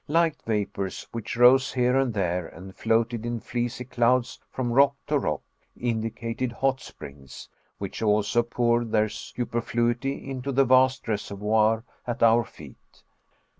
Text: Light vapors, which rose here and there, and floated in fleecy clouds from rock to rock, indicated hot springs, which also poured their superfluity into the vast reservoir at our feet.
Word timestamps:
Light 0.07 0.41
vapors, 0.47 1.05
which 1.11 1.37
rose 1.37 1.73
here 1.73 1.95
and 1.95 2.11
there, 2.11 2.47
and 2.47 2.75
floated 2.75 3.23
in 3.23 3.39
fleecy 3.39 3.85
clouds 3.85 4.39
from 4.49 4.71
rock 4.71 4.95
to 5.05 5.19
rock, 5.19 5.43
indicated 5.77 6.51
hot 6.51 6.79
springs, 6.81 7.47
which 7.77 8.01
also 8.01 8.41
poured 8.41 8.91
their 8.91 9.09
superfluity 9.09 10.27
into 10.27 10.51
the 10.51 10.65
vast 10.65 11.07
reservoir 11.07 11.83
at 12.07 12.23
our 12.23 12.43
feet. 12.43 13.03